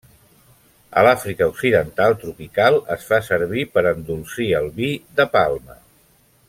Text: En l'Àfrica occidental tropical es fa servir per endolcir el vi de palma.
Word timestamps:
En 1.01 1.05
l'Àfrica 1.07 1.47
occidental 1.51 2.17
tropical 2.23 2.79
es 2.97 3.07
fa 3.11 3.21
servir 3.29 3.69
per 3.77 3.87
endolcir 3.93 4.49
el 4.63 4.71
vi 4.81 4.93
de 5.21 5.29
palma. 5.39 5.83